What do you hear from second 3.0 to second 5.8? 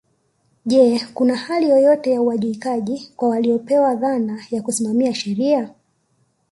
kwa waliopewa dhana ya kusimamia sheria